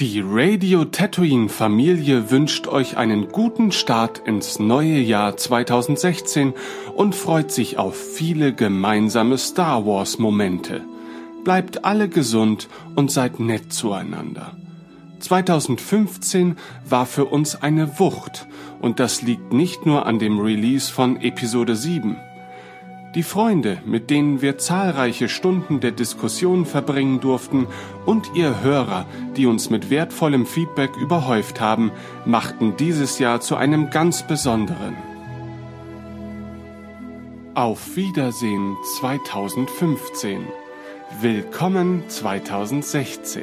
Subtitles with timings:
[0.00, 6.54] Die Radio Tatooine Familie wünscht euch einen guten Start ins neue Jahr 2016
[6.94, 10.80] und freut sich auf viele gemeinsame Star Wars Momente.
[11.44, 14.56] Bleibt alle gesund und seid nett zueinander.
[15.18, 16.56] 2015
[16.88, 18.48] war für uns eine Wucht
[18.80, 22.16] und das liegt nicht nur an dem Release von Episode 7.
[23.16, 27.66] Die Freunde, mit denen wir zahlreiche Stunden der Diskussion verbringen durften,
[28.06, 29.04] und ihr Hörer,
[29.36, 31.90] die uns mit wertvollem Feedback überhäuft haben,
[32.24, 34.96] machten dieses Jahr zu einem ganz besonderen.
[37.54, 40.42] Auf Wiedersehen 2015.
[41.20, 43.42] Willkommen 2016.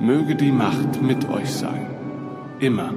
[0.00, 1.86] Möge die Macht mit euch sein.
[2.58, 2.94] Immer.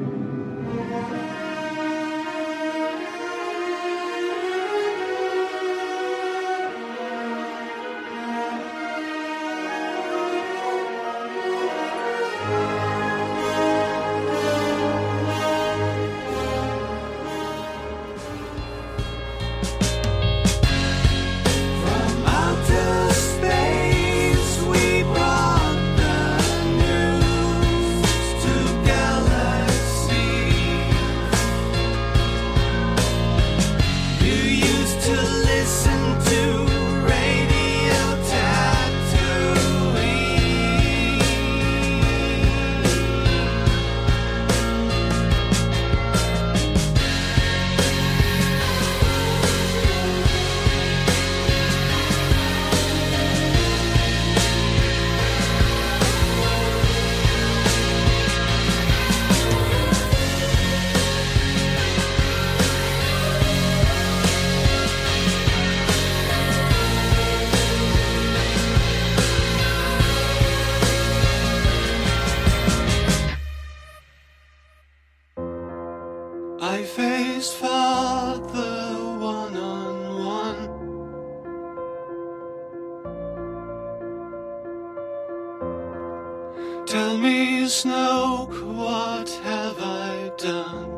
[86.88, 90.94] Tell me, Snoke, what have I done?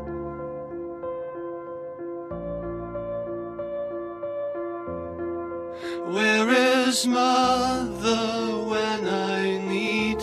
[6.14, 10.22] Where is mother when I need?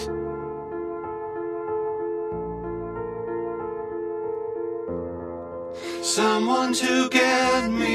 [6.00, 7.85] Someone to get me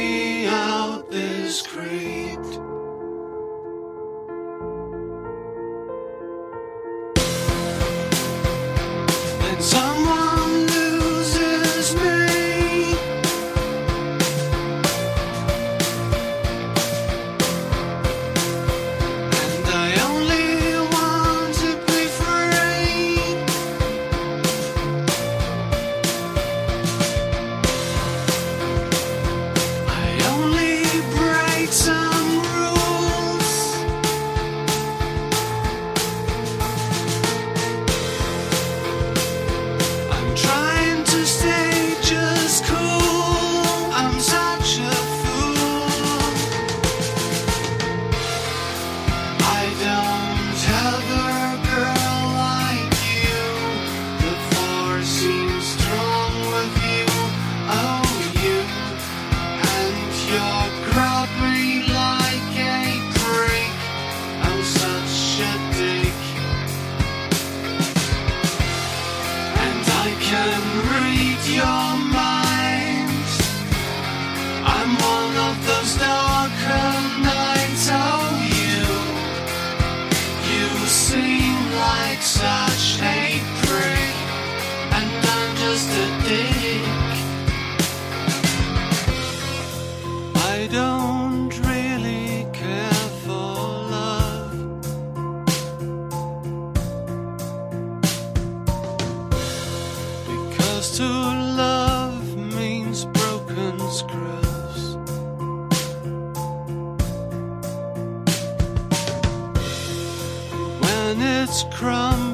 [111.21, 112.30] minutes crumb.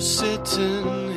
[0.00, 1.07] sitting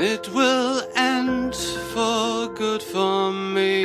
[0.00, 1.54] it will end
[1.92, 3.75] for good for me.